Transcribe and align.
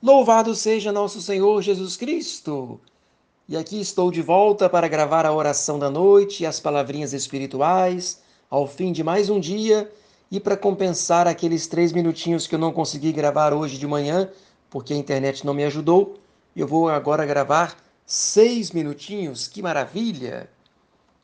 Louvado 0.00 0.54
seja 0.54 0.92
nosso 0.92 1.20
Senhor 1.20 1.60
Jesus 1.60 1.96
Cristo! 1.96 2.80
E 3.48 3.56
aqui 3.56 3.80
estou 3.80 4.12
de 4.12 4.22
volta 4.22 4.68
para 4.68 4.86
gravar 4.86 5.26
a 5.26 5.32
oração 5.32 5.76
da 5.76 5.90
noite 5.90 6.44
e 6.44 6.46
as 6.46 6.60
palavrinhas 6.60 7.12
espirituais 7.12 8.22
ao 8.48 8.68
fim 8.68 8.92
de 8.92 9.02
mais 9.02 9.28
um 9.28 9.40
dia 9.40 9.90
e 10.30 10.38
para 10.38 10.56
compensar 10.56 11.26
aqueles 11.26 11.66
três 11.66 11.90
minutinhos 11.90 12.46
que 12.46 12.54
eu 12.54 12.60
não 12.60 12.70
consegui 12.72 13.10
gravar 13.10 13.52
hoje 13.52 13.76
de 13.76 13.88
manhã 13.88 14.30
porque 14.70 14.94
a 14.94 14.96
internet 14.96 15.44
não 15.44 15.52
me 15.52 15.64
ajudou. 15.64 16.16
Eu 16.54 16.68
vou 16.68 16.88
agora 16.88 17.26
gravar 17.26 17.76
seis 18.06 18.70
minutinhos, 18.70 19.48
que 19.48 19.60
maravilha! 19.60 20.48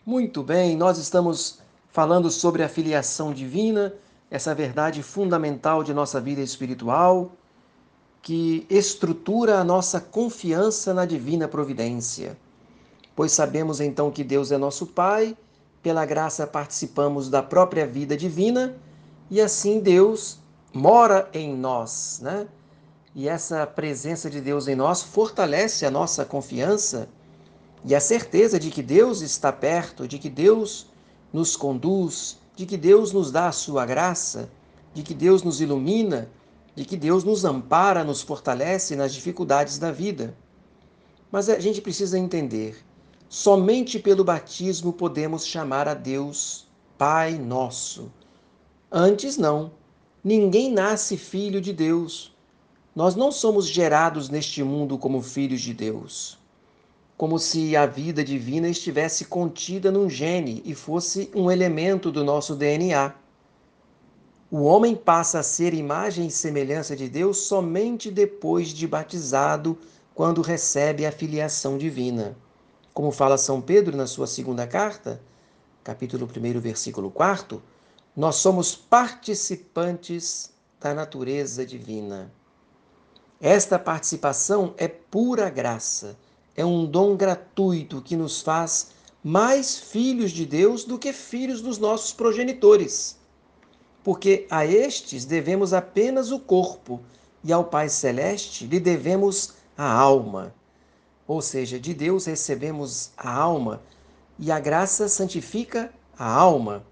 Muito 0.05 0.43
bem, 0.43 0.77
nós 0.77 0.99
estamos 0.99 1.61
falando 1.93 2.29
sobre 2.29 2.65
a 2.65 2.69
filiação 2.69 3.33
divina, 3.33 3.95
essa 4.29 4.53
verdade 4.53 5.01
fundamental 5.01 5.85
de 5.85 5.95
nossa 5.95 6.21
vida 6.21 6.41
espiritual 6.41 7.31
que 8.25 8.67
estrutura 8.71 9.59
a 9.59 9.65
nossa 9.65 10.01
confiança 10.01 10.95
na 10.95 11.05
divina 11.05 11.47
providência. 11.47 12.39
Pois 13.15 13.33
sabemos 13.33 13.83
então 13.83 14.11
que 14.11 14.25
Deus 14.25 14.51
é 14.51 14.57
nosso 14.57 14.87
Pai, 14.87 15.37
pela 15.83 16.07
graça 16.07 16.47
participamos 16.47 17.29
da 17.29 17.43
própria 17.43 17.87
vida 17.87 18.17
divina 18.17 18.75
e 19.31 19.43
assim 19.43 19.79
Deus 19.79 20.39
mora 20.73 21.29
em 21.35 21.55
nós, 21.55 22.21
né? 22.23 22.49
E 23.15 23.29
essa 23.29 23.67
presença 23.67 24.31
de 24.31 24.41
Deus 24.41 24.69
em 24.69 24.75
nós 24.75 25.03
fortalece 25.03 25.85
a 25.85 25.91
nossa 25.91 26.25
confiança 26.25 27.07
e 27.85 27.95
a 27.95 28.01
certeza 28.01 28.59
de 28.59 28.71
que 28.71 28.83
Deus 28.83 29.21
está 29.21 29.53
perto, 29.53 30.09
de 30.09 30.19
que 30.19 30.31
Deus 30.31 30.91
nos 31.31 31.57
conduz, 31.57 32.39
de 32.57 32.65
que 32.65 32.79
Deus 32.79 33.13
nos 33.13 33.31
dá 33.31 33.49
a 33.49 33.53
sua 33.53 33.85
graça, 33.85 34.49
de 34.95 35.03
que 35.03 35.13
Deus 35.13 35.43
nos 35.43 35.61
ilumina 35.61 36.31
de 36.75 36.85
que 36.85 36.97
Deus 36.97 37.25
nos 37.25 37.45
ampara, 37.45 38.03
nos 38.03 38.23
fortalece 38.23 38.97
nas 38.97 39.15
dificuldades 39.15 39.79
da 39.79 39.91
vida. 39.91 40.37
Mas 41.31 41.49
a 41.49 41.59
gente 41.59 41.81
precisa 41.81 42.19
entender: 42.19 42.85
somente 43.29 43.99
pelo 43.99 44.25
batismo 44.25 44.93
podemos 44.93 45.47
chamar 45.47 45.89
a 45.89 45.95
Deus 45.95 46.67
Pai 46.99 47.39
Nosso. 47.39 48.11
Antes, 48.91 49.37
não. 49.37 49.73
Ninguém 50.23 50.73
nasce 50.73 51.17
filho 51.17 51.61
de 51.61 51.73
Deus. 51.73 52.35
Nós 52.95 53.17
não 53.17 53.33
somos 53.33 53.67
gerados 53.67 54.29
neste 54.29 54.63
mundo 54.63 54.97
como 54.97 55.21
filhos 55.21 55.61
de 55.61 55.75
Deus. 55.75 56.39
Como 57.17 57.39
se 57.39 57.77
a 57.77 57.87
vida 57.87 58.25
divina 58.25 58.69
estivesse 58.69 59.25
contida 59.25 59.91
num 59.91 60.09
gene 60.09 60.63
e 60.65 60.75
fosse 60.75 61.31
um 61.35 61.51
elemento 61.51 62.11
do 62.11 62.25
nosso 62.25 62.55
DNA. 62.55 63.13
O 64.57 64.63
homem 64.63 64.95
passa 64.95 65.41
a 65.41 65.43
ser 65.43 65.75
imagem 65.75 66.29
e 66.29 66.31
semelhança 66.31 66.95
de 66.95 67.09
Deus 67.09 67.39
somente 67.39 68.09
depois 68.09 68.69
de 68.69 68.87
batizado, 68.87 69.77
quando 70.15 70.43
recebe 70.43 71.05
a 71.05 71.11
filiação 71.11 71.77
divina. 71.77 72.37
Como 72.93 73.11
fala 73.11 73.37
São 73.37 73.61
Pedro 73.61 73.97
na 73.97 74.07
sua 74.07 74.29
segunda 74.29 74.65
carta, 74.65 75.21
capítulo 75.83 76.25
1, 76.25 76.61
versículo 76.61 77.11
4, 77.11 77.61
nós 78.17 78.37
somos 78.37 78.77
participantes 78.77 80.53
da 80.81 80.95
natureza 80.95 81.67
divina. 81.67 82.33
Esta 83.41 83.77
participação 83.77 84.73
é 84.77 84.87
pura 84.87 85.51
graça, 85.51 86.17
é 86.55 86.65
um 86.65 86.87
dom 86.87 87.17
gratuito 87.17 88.01
que 88.01 88.15
nos 88.15 88.41
faz 88.41 88.93
mais 89.21 89.77
filhos 89.77 90.31
de 90.31 90.47
Deus 90.47 90.85
do 90.85 90.97
que 90.97 91.13
filhos 91.13 91.61
dos 91.61 91.77
nossos 91.77 92.13
progenitores 92.13 93.19
porque 94.05 94.47
a 94.51 94.67
estes 94.67 95.25
devemos 95.25 95.73
apenas 95.73 96.31
o 96.31 96.39
corpo 96.39 97.01
e 97.43 97.51
ao 97.51 97.65
Pai 97.65 97.89
Celeste 97.89 98.67
lhe 98.67 98.79
devemos 98.79 99.55
a 99.77 99.91
alma. 99.91 100.55
Ou 101.27 101.41
seja, 101.41 101.81
de 101.81 101.95
Deus 101.95 102.27
recebemos 102.27 103.11
a 103.17 103.35
alma 103.35 103.81
e 104.39 104.53
a 104.53 104.61
graça 104.61 105.09
santifica 105.09 105.91
a 106.19 106.31
alma, 106.31 106.85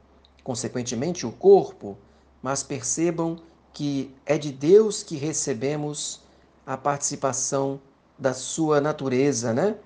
consequentemente 0.43 1.27
o 1.27 1.33
corpo, 1.33 1.99
mas 2.43 2.63
percebam 2.63 3.39
que 3.75 4.11
é 4.25 4.39
de 4.39 4.51
Deus 4.51 5.03
que 5.03 5.17
recebemos 5.17 6.23
a 6.67 6.79
participação 6.79 7.79
da 8.19 8.33
sua 8.33 8.81
natureza, 8.81 9.53
né? 9.53 9.77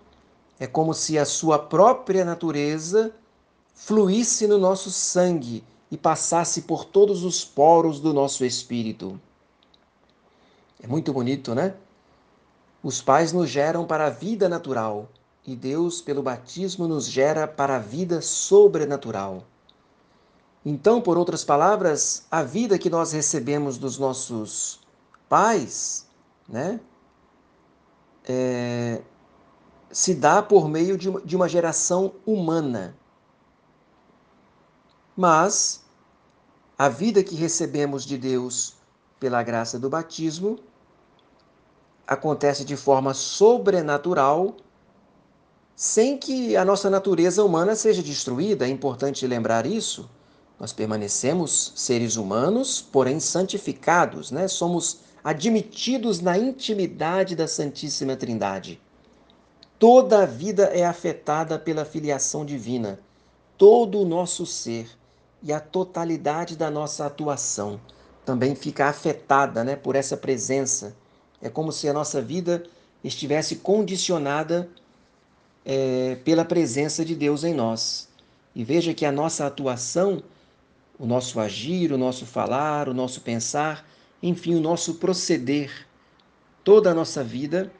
É 0.61 0.67
como 0.67 0.95
se 0.95 1.19
a 1.19 1.25
sua 1.25 1.59
própria 1.59 2.25
natureza 2.25 3.13
fluísse 3.75 4.47
no 4.47 4.59
nosso 4.59 4.91
sangue 4.91 5.65
e 5.91 5.97
passasse 5.97 6.63
por 6.63 6.85
todos 6.85 7.25
os 7.25 7.45
poros 7.45 8.01
do 8.01 8.13
nosso 8.13 8.45
espírito. 8.45 9.21
É 10.81 10.87
muito 10.87 11.13
bonito, 11.13 11.55
né? 11.55 11.75
Os 12.83 13.01
pais 13.01 13.33
nos 13.33 13.49
geram 13.49 13.87
para 13.87 14.07
a 14.07 14.11
vida 14.11 14.49
natural 14.49 15.09
e 15.47 15.55
Deus, 15.55 16.01
pelo 16.01 16.23
batismo, 16.23 16.89
nos 16.89 17.07
gera 17.07 17.47
para 17.47 17.77
a 17.77 17.79
vida 17.79 18.21
sobrenatural. 18.21 19.45
Então, 20.65 21.01
por 21.01 21.17
outras 21.17 21.45
palavras, 21.45 22.27
a 22.29 22.43
vida 22.43 22.79
que 22.79 22.91
nós 22.91 23.13
recebemos 23.13 23.79
dos 23.79 23.99
nossos 23.99 24.81
pais, 25.29 26.09
né, 26.49 26.81
é, 28.29 29.01
se 29.91 30.15
dá 30.15 30.43
por 30.43 30.69
meio 30.69 30.99
de 30.99 31.11
de 31.25 31.37
uma 31.37 31.49
geração 31.49 32.15
humana. 32.27 32.97
Mas 35.17 35.83
a 36.79 36.91
vida 36.91 37.25
que 37.25 37.35
recebemos 37.35 38.05
de 38.05 38.19
Deus 38.19 38.75
pela 39.19 39.43
graça 39.43 39.79
do 39.79 39.89
batismo 39.89 40.59
acontece 42.07 42.67
de 42.67 42.77
forma 42.77 43.15
sobrenatural, 43.15 44.57
sem 45.75 46.19
que 46.19 46.55
a 46.55 46.65
nossa 46.65 46.91
natureza 46.91 47.43
humana 47.43 47.75
seja 47.75 48.03
destruída. 48.03 48.67
É 48.67 48.69
importante 48.69 49.27
lembrar 49.27 49.65
isso. 49.65 50.09
Nós 50.61 50.73
permanecemos 50.73 51.73
seres 51.75 52.17
humanos, 52.17 52.81
porém 52.81 53.19
santificados, 53.19 54.31
né? 54.31 54.49
Somos 54.49 55.01
admitidos 55.25 56.21
na 56.21 56.39
intimidade 56.39 57.35
da 57.35 57.49
Santíssima 57.49 58.17
Trindade. 58.17 58.81
Toda 59.79 60.23
a 60.23 60.27
vida 60.27 60.65
é 60.65 60.85
afetada 60.85 61.59
pela 61.59 61.85
filiação 61.85 62.45
divina. 62.45 63.01
Todo 63.59 64.01
o 64.01 64.05
nosso 64.05 64.47
ser 64.47 64.89
e 65.43 65.53
a 65.53 65.61
totalidade 65.61 66.57
da 66.57 66.71
nossa 66.71 67.07
atuação 67.07 67.81
também 68.25 68.55
fica 68.57 68.87
afetada 68.87 69.63
né, 69.63 69.77
por 69.77 69.95
essa 69.95 70.17
presença. 70.17 70.97
É 71.41 71.49
como 71.49 71.71
se 71.71 71.89
a 71.89 71.93
nossa 71.93 72.21
vida 72.21 72.65
estivesse 73.05 73.57
condicionada 73.57 74.69
é, 75.65 76.17
pela 76.25 76.45
presença 76.45 77.05
de 77.05 77.15
Deus 77.15 77.45
em 77.45 77.55
nós. 77.55 78.09
E 78.55 78.65
veja 78.65 78.93
que 78.93 79.05
a 79.05 79.13
nossa 79.13 79.47
atuação, 79.47 80.23
o 80.99 81.07
nosso 81.07 81.39
agir, 81.39 81.93
o 81.93 81.99
nosso 81.99 82.27
falar, 82.27 82.89
o 82.89 82.95
nosso 82.95 83.21
pensar, 83.21 83.87
enfim, 84.23 84.57
o 84.57 84.61
nosso 84.61 84.95
proceder, 84.95 85.87
toda 86.65 86.91
a 86.91 86.95
nossa 86.95 87.23
vida, 87.23 87.71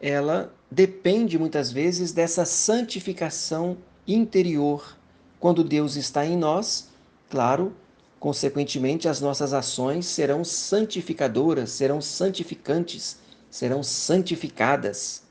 ela 0.00 0.54
depende 0.70 1.38
muitas 1.38 1.72
vezes 1.72 2.12
dessa 2.12 2.44
santificação 2.44 3.78
interior. 4.06 4.96
Quando 5.40 5.64
Deus 5.64 5.96
está 5.96 6.24
em 6.24 6.36
nós, 6.36 6.90
Claro, 7.28 7.72
consequentemente, 8.20 9.08
as 9.08 9.20
nossas 9.20 9.52
ações 9.52 10.06
serão 10.06 10.44
santificadoras, 10.44 11.70
serão 11.70 12.00
santificantes, 12.00 13.18
serão 13.50 13.82
santificadas. 13.82 15.22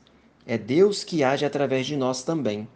É 0.46 0.58
Deus 0.58 1.02
que 1.02 1.24
age 1.24 1.44
através 1.44 1.86
de 1.86 1.96
nós 1.96 2.22
também. 2.22 2.68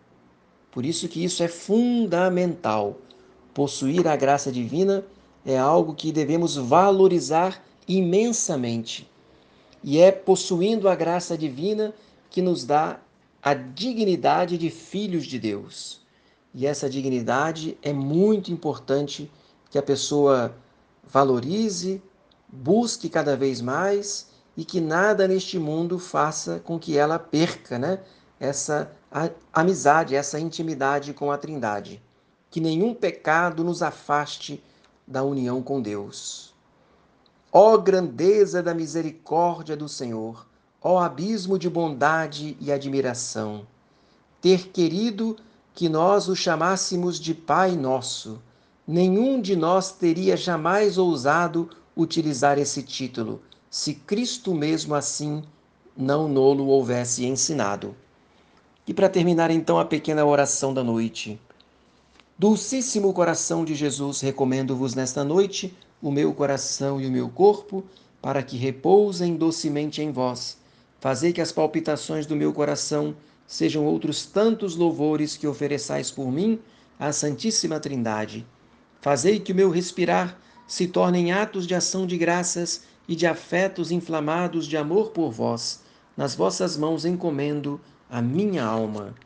Por 0.70 0.86
isso 0.86 1.08
que 1.08 1.22
isso 1.22 1.42
é 1.42 1.48
fundamental. 1.48 2.98
Possuir 3.52 4.06
a 4.06 4.16
graça 4.16 4.50
divina 4.50 5.04
é 5.44 5.58
algo 5.58 5.94
que 5.94 6.12
devemos 6.12 6.56
valorizar 6.56 7.62
imensamente. 7.86 9.08
E 9.82 9.98
é 9.98 10.12
possuindo 10.12 10.88
a 10.88 10.94
graça 10.94 11.36
divina 11.36 11.94
que 12.28 12.40
nos 12.40 12.64
dá 12.64 13.00
a 13.42 13.54
dignidade 13.54 14.56
de 14.58 14.70
filhos 14.70 15.26
de 15.26 15.38
Deus. 15.38 15.99
E 16.54 16.66
essa 16.66 16.90
dignidade 16.90 17.78
é 17.82 17.92
muito 17.92 18.52
importante 18.52 19.30
que 19.70 19.78
a 19.78 19.82
pessoa 19.82 20.54
valorize, 21.04 22.02
busque 22.48 23.08
cada 23.08 23.36
vez 23.36 23.60
mais 23.60 24.28
e 24.56 24.64
que 24.64 24.80
nada 24.80 25.28
neste 25.28 25.58
mundo 25.58 25.98
faça 25.98 26.60
com 26.60 26.78
que 26.78 26.98
ela 26.98 27.18
perca 27.18 27.78
né? 27.78 28.00
essa 28.38 28.90
amizade, 29.52 30.14
essa 30.14 30.40
intimidade 30.40 31.12
com 31.12 31.30
a 31.30 31.38
Trindade. 31.38 32.02
Que 32.50 32.60
nenhum 32.60 32.94
pecado 32.94 33.62
nos 33.62 33.82
afaste 33.82 34.62
da 35.06 35.22
união 35.22 35.62
com 35.62 35.80
Deus. 35.80 36.52
Ó 37.52 37.76
grandeza 37.76 38.62
da 38.62 38.74
misericórdia 38.74 39.76
do 39.76 39.88
Senhor, 39.88 40.46
ó 40.80 40.98
abismo 40.98 41.58
de 41.58 41.68
bondade 41.68 42.56
e 42.60 42.70
admiração, 42.70 43.66
ter 44.40 44.68
querido 44.68 45.36
que 45.74 45.88
nós 45.88 46.28
o 46.28 46.36
chamássemos 46.36 47.18
de 47.18 47.34
Pai 47.34 47.72
Nosso. 47.72 48.40
Nenhum 48.86 49.40
de 49.40 49.54
nós 49.54 49.92
teria 49.92 50.36
jamais 50.36 50.98
ousado 50.98 51.70
utilizar 51.96 52.58
esse 52.58 52.82
título, 52.82 53.40
se 53.70 53.94
Cristo 53.94 54.54
mesmo 54.54 54.94
assim 54.94 55.42
não 55.96 56.28
nolo 56.28 56.66
houvesse 56.66 57.24
ensinado. 57.24 57.94
E 58.86 58.94
para 58.94 59.08
terminar 59.08 59.50
então 59.50 59.78
a 59.78 59.84
pequena 59.84 60.24
oração 60.24 60.74
da 60.74 60.82
noite. 60.82 61.40
Dulcíssimo 62.38 63.12
coração 63.12 63.64
de 63.64 63.74
Jesus, 63.74 64.20
recomendo-vos 64.20 64.94
nesta 64.94 65.22
noite 65.22 65.76
o 66.02 66.10
meu 66.10 66.32
coração 66.32 67.00
e 67.00 67.06
o 67.06 67.10
meu 67.10 67.28
corpo, 67.28 67.84
para 68.22 68.42
que 68.42 68.56
repousem 68.56 69.36
docemente 69.36 70.02
em 70.02 70.10
vós. 70.10 70.58
Fazei 70.98 71.32
que 71.32 71.40
as 71.40 71.52
palpitações 71.52 72.26
do 72.26 72.34
meu 72.34 72.52
coração 72.52 73.14
sejam 73.50 73.84
outros 73.84 74.24
tantos 74.24 74.76
louvores 74.76 75.36
que 75.36 75.44
ofereçais 75.44 76.08
por 76.08 76.30
mim 76.30 76.60
à 76.96 77.10
Santíssima 77.10 77.80
Trindade. 77.80 78.46
Fazei 79.00 79.40
que 79.40 79.50
o 79.50 79.54
meu 79.56 79.70
respirar 79.70 80.38
se 80.68 80.86
tornem 80.86 81.32
atos 81.32 81.66
de 81.66 81.74
ação 81.74 82.06
de 82.06 82.16
graças 82.16 82.84
e 83.08 83.16
de 83.16 83.26
afetos 83.26 83.90
inflamados 83.90 84.68
de 84.68 84.76
amor 84.76 85.10
por 85.10 85.32
vós. 85.32 85.80
Nas 86.16 86.36
vossas 86.36 86.76
mãos 86.76 87.04
encomendo 87.04 87.80
a 88.08 88.22
minha 88.22 88.64
alma. 88.64 89.16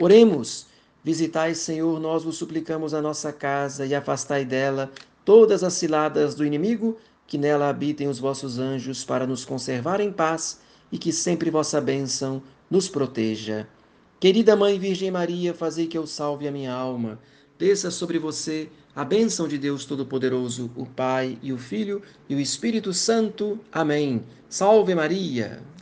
Oremos. 0.00 0.68
Visitai, 1.02 1.56
Senhor, 1.56 1.98
nós 1.98 2.22
vos 2.22 2.36
suplicamos 2.36 2.94
a 2.94 3.02
nossa 3.02 3.32
casa 3.32 3.84
e 3.84 3.92
afastai 3.92 4.44
dela 4.44 4.88
todas 5.24 5.64
as 5.64 5.72
ciladas 5.72 6.36
do 6.36 6.46
inimigo, 6.46 6.96
que 7.26 7.36
nela 7.36 7.70
habitem 7.70 8.06
os 8.06 8.20
vossos 8.20 8.56
anjos 8.56 9.04
para 9.04 9.26
nos 9.26 9.44
conservar 9.44 10.00
em 10.00 10.12
paz 10.12 10.60
e 10.92 10.96
que 10.96 11.10
sempre 11.12 11.50
vossa 11.50 11.80
bênção 11.80 12.40
nos 12.70 12.88
proteja. 12.88 13.68
Querida 14.18 14.56
Mãe 14.56 14.78
Virgem 14.78 15.10
Maria, 15.10 15.52
fazei 15.52 15.86
que 15.86 15.98
eu 15.98 16.06
salve 16.06 16.48
a 16.48 16.52
minha 16.52 16.72
alma. 16.72 17.18
Desça 17.58 17.90
sobre 17.90 18.18
você 18.18 18.68
a 18.94 19.04
bênção 19.04 19.48
de 19.48 19.58
Deus 19.58 19.84
Todo-Poderoso, 19.84 20.70
o 20.76 20.86
Pai 20.86 21.38
e 21.42 21.52
o 21.52 21.58
Filho 21.58 22.00
e 22.28 22.34
o 22.34 22.40
Espírito 22.40 22.92
Santo. 22.92 23.58
Amém. 23.72 24.22
Salve 24.48 24.94
Maria! 24.94 25.73